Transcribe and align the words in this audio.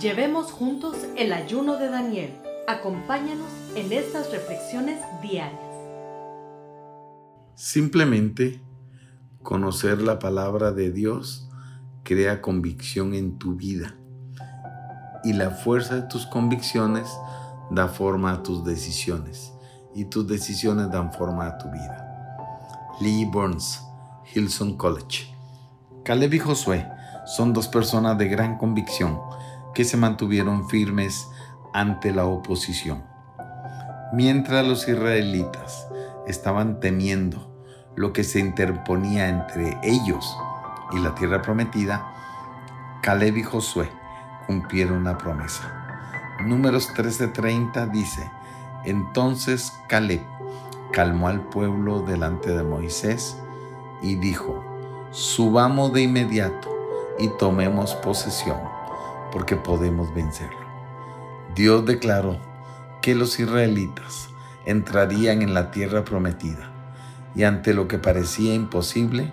Llevemos 0.00 0.52
juntos 0.52 0.96
el 1.16 1.32
ayuno 1.32 1.76
de 1.76 1.88
Daniel. 1.88 2.30
Acompáñanos 2.68 3.50
en 3.74 3.92
estas 3.92 4.30
reflexiones 4.30 5.00
diarias. 5.20 5.58
Simplemente 7.56 8.62
conocer 9.42 10.00
la 10.00 10.20
palabra 10.20 10.70
de 10.70 10.92
Dios 10.92 11.48
crea 12.04 12.40
convicción 12.40 13.12
en 13.12 13.38
tu 13.38 13.56
vida 13.56 13.96
y 15.24 15.32
la 15.32 15.50
fuerza 15.50 15.96
de 15.96 16.02
tus 16.02 16.26
convicciones 16.26 17.08
da 17.72 17.88
forma 17.88 18.30
a 18.34 18.42
tus 18.44 18.62
decisiones 18.64 19.52
y 19.96 20.04
tus 20.04 20.28
decisiones 20.28 20.92
dan 20.92 21.12
forma 21.12 21.48
a 21.48 21.58
tu 21.58 21.68
vida. 21.70 22.36
Lee 23.00 23.24
Burns, 23.24 23.82
Hilson 24.32 24.76
College. 24.76 25.26
Caleb 26.04 26.34
y 26.34 26.38
Josué 26.38 26.86
son 27.26 27.52
dos 27.52 27.66
personas 27.66 28.16
de 28.16 28.28
gran 28.28 28.58
convicción 28.58 29.18
que 29.78 29.84
se 29.84 29.96
mantuvieron 29.96 30.68
firmes 30.68 31.28
ante 31.72 32.12
la 32.12 32.24
oposición. 32.24 33.04
Mientras 34.12 34.66
los 34.66 34.88
israelitas 34.88 35.86
estaban 36.26 36.80
temiendo 36.80 37.62
lo 37.94 38.12
que 38.12 38.24
se 38.24 38.40
interponía 38.40 39.28
entre 39.28 39.78
ellos 39.84 40.36
y 40.90 40.98
la 40.98 41.14
tierra 41.14 41.42
prometida, 41.42 42.12
Caleb 43.02 43.36
y 43.36 43.44
Josué 43.44 43.88
cumplieron 44.48 45.04
la 45.04 45.16
promesa. 45.16 45.72
Números 46.44 46.92
13:30 46.96 47.88
dice, 47.92 48.28
entonces 48.84 49.72
Caleb 49.88 50.26
calmó 50.90 51.28
al 51.28 51.42
pueblo 51.42 52.00
delante 52.00 52.50
de 52.50 52.64
Moisés 52.64 53.36
y 54.02 54.16
dijo, 54.16 54.60
subamos 55.12 55.92
de 55.92 56.02
inmediato 56.02 56.68
y 57.20 57.28
tomemos 57.28 57.94
posesión 57.94 58.77
porque 59.38 59.54
podemos 59.54 60.12
vencerlo. 60.12 60.58
Dios 61.54 61.86
declaró 61.86 62.40
que 63.00 63.14
los 63.14 63.38
israelitas 63.38 64.30
entrarían 64.66 65.42
en 65.42 65.54
la 65.54 65.70
tierra 65.70 66.04
prometida 66.04 66.72
y 67.36 67.44
ante 67.44 67.72
lo 67.72 67.86
que 67.86 67.98
parecía 67.98 68.52
imposible, 68.52 69.32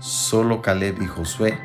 solo 0.00 0.60
Caleb 0.60 1.00
y 1.00 1.06
Josué 1.06 1.58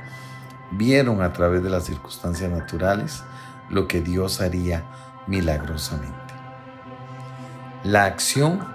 vieron 0.71 1.21
a 1.21 1.33
través 1.33 1.61
de 1.61 1.69
las 1.69 1.83
circunstancias 1.83 2.49
naturales 2.49 3.21
lo 3.69 3.85
que 3.89 3.99
Dios 3.99 4.39
haría 4.39 4.85
milagrosamente. 5.27 6.15
La 7.83 8.05
acción 8.05 8.65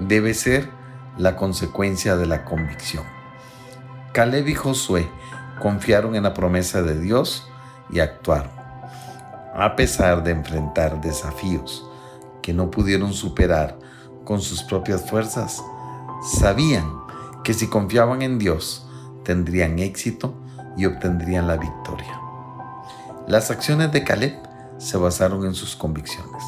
debe 0.00 0.32
ser 0.32 0.70
la 1.18 1.36
consecuencia 1.36 2.16
de 2.16 2.24
la 2.24 2.46
convicción. 2.46 3.04
Caleb 4.14 4.48
y 4.48 4.54
Josué 4.54 5.10
confiaron 5.60 6.14
en 6.16 6.22
la 6.22 6.32
promesa 6.32 6.80
de 6.80 6.98
Dios 6.98 7.50
y 7.90 8.00
actuaron. 8.00 8.50
A 9.54 9.74
pesar 9.76 10.22
de 10.22 10.32
enfrentar 10.32 11.00
desafíos 11.00 11.88
que 12.42 12.52
no 12.52 12.70
pudieron 12.70 13.12
superar 13.12 13.78
con 14.24 14.40
sus 14.40 14.62
propias 14.62 15.08
fuerzas, 15.08 15.62
sabían 16.38 16.90
que 17.42 17.54
si 17.54 17.68
confiaban 17.68 18.22
en 18.22 18.38
Dios 18.38 18.86
tendrían 19.24 19.78
éxito 19.78 20.34
y 20.76 20.84
obtendrían 20.86 21.46
la 21.46 21.56
victoria. 21.56 22.20
Las 23.26 23.50
acciones 23.50 23.90
de 23.92 24.04
Caleb 24.04 24.36
se 24.78 24.96
basaron 24.96 25.46
en 25.46 25.54
sus 25.54 25.74
convicciones. 25.74 26.42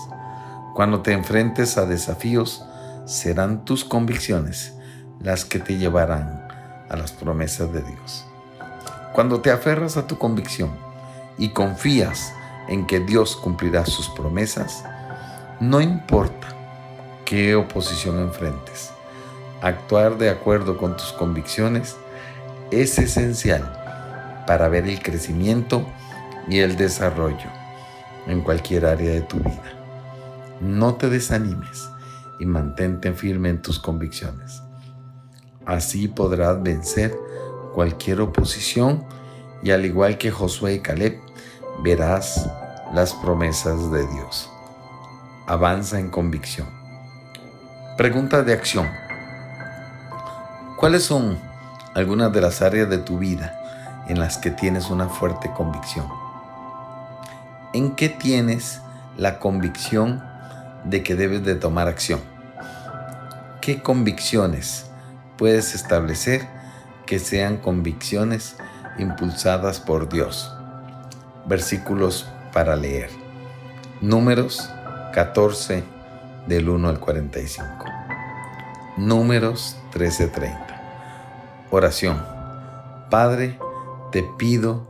Cuando 0.75 1.03
te 1.03 1.13
enfrentes 1.13 1.79
a 1.79 1.87
desafíos, 1.87 2.65
serán 3.05 3.65
tus 3.65 3.85
convicciones 3.85 4.75
las 5.21 5.45
que 5.45 5.59
te 5.59 5.77
llevarán 5.79 6.47
a 6.89 6.97
las 6.97 7.13
promesas 7.13 7.73
de 7.73 7.83
Dios. 7.83 8.25
Cuando 9.13 9.41
te 9.41 9.51
aferras 9.51 9.97
a 9.97 10.07
tu 10.07 10.19
convicción, 10.19 10.71
y 11.39 11.51
confías 11.51 12.35
en 12.69 12.87
que 12.87 13.01
Dios 13.01 13.37
cumplirá 13.37 13.87
sus 13.87 14.09
promesas, 14.11 14.85
no 15.61 15.81
importa 15.81 16.49
qué 17.25 17.55
oposición 17.55 18.21
enfrentes. 18.21 18.91
Actuar 19.63 20.19
de 20.19 20.31
acuerdo 20.31 20.77
con 20.77 20.97
tus 20.97 21.13
convicciones 21.13 21.97
es 22.71 22.99
esencial 22.99 24.45
para 24.47 24.69
ver 24.69 24.87
el 24.87 25.03
crecimiento 25.03 25.87
y 26.49 26.59
el 26.59 26.77
desarrollo 26.77 27.51
en 28.27 28.41
cualquier 28.43 28.87
área 28.87 29.11
de 29.11 29.23
tu 29.23 29.39
vida. 29.39 29.79
No 30.61 30.95
te 30.95 31.09
desanimes 31.09 31.89
y 32.39 32.47
mantente 32.47 33.13
firme 33.13 33.49
en 33.49 33.63
tus 33.63 33.79
convicciones. 33.79 34.63
Así 35.67 36.09
podrás 36.09 36.63
vencer 36.63 37.15
cualquier 37.75 38.21
oposición 38.21 39.05
y 39.63 39.71
al 39.71 39.85
igual 39.85 40.19
que 40.19 40.31
Josué 40.31 40.75
y 40.75 40.81
Caleb, 40.81 41.21
verás 41.83 42.51
las 42.93 43.15
promesas 43.15 43.91
de 43.91 44.07
Dios. 44.07 44.51
Avanza 45.47 45.99
en 45.99 46.11
convicción. 46.11 46.69
Pregunta 47.97 48.43
de 48.43 48.53
acción. 48.53 48.89
¿Cuáles 50.77 51.05
son 51.05 51.39
algunas 51.95 52.33
de 52.33 52.41
las 52.41 52.63
áreas 52.63 52.89
de 52.91 52.99
tu 52.99 53.19
vida 53.19 53.59
en 54.09 54.19
las 54.19 54.39
que 54.39 54.51
tienes 54.51 54.91
una 54.91 55.09
fuerte 55.09 55.51
convicción? 55.53 56.07
¿En 57.73 57.95
qué 57.95 58.09
tienes 58.09 58.81
la 59.17 59.39
convicción 59.39 60.23
de 60.85 61.03
que 61.03 61.15
debes 61.15 61.45
de 61.45 61.55
tomar 61.55 61.89
acción? 61.89 62.21
¿Qué 63.61 63.83
convicciones 63.83 64.87
puedes 65.37 65.75
establecer 65.75 66.47
que 67.07 67.19
sean 67.19 67.59
convicciones 67.59 68.57
impulsadas 68.99 69.81
por 69.81 70.09
Dios? 70.09 70.58
Versículos 71.49 72.29
para 72.53 72.77
leer. 72.77 73.11
Números 74.01 74.71
14 75.13 75.83
del 76.47 76.69
1 76.69 76.89
al 76.89 77.01
45. 77.01 77.85
Números 78.97 79.77
13:30. 79.93 81.67
Oración. 81.71 82.23
Padre, 83.11 83.59
te 84.13 84.23
pido 84.39 84.87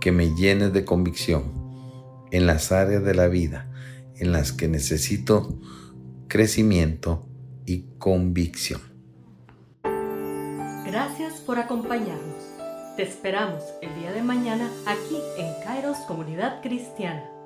que 0.00 0.12
me 0.12 0.34
llenes 0.34 0.72
de 0.72 0.84
convicción 0.84 1.52
en 2.30 2.46
las 2.46 2.72
áreas 2.72 3.02
de 3.04 3.14
la 3.14 3.28
vida 3.28 3.66
en 4.16 4.32
las 4.32 4.52
que 4.52 4.68
necesito 4.68 5.58
crecimiento 6.28 7.26
y 7.66 7.86
convicción. 7.98 8.80
Gracias 10.86 11.40
por 11.46 11.58
acompañarnos. 11.58 12.44
Te 13.00 13.06
esperamos 13.06 13.64
el 13.80 13.94
día 13.98 14.12
de 14.12 14.22
mañana 14.22 14.70
aquí 14.86 15.16
en 15.38 15.64
Kairos 15.64 15.96
Comunidad 16.06 16.60
Cristiana. 16.60 17.39